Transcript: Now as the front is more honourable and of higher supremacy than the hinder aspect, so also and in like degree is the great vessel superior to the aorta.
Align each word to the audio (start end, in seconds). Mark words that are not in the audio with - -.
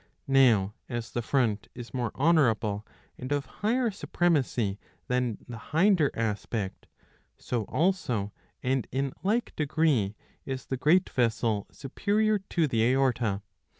Now 0.25 0.73
as 0.89 1.11
the 1.11 1.21
front 1.21 1.67
is 1.75 1.93
more 1.93 2.11
honourable 2.15 2.87
and 3.19 3.31
of 3.31 3.45
higher 3.61 3.91
supremacy 3.91 4.79
than 5.07 5.37
the 5.47 5.59
hinder 5.59 6.09
aspect, 6.15 6.87
so 7.37 7.65
also 7.65 8.33
and 8.63 8.87
in 8.91 9.13
like 9.21 9.55
degree 9.55 10.15
is 10.43 10.65
the 10.65 10.75
great 10.77 11.07
vessel 11.07 11.67
superior 11.71 12.39
to 12.49 12.67
the 12.67 12.81
aorta. 12.83 13.43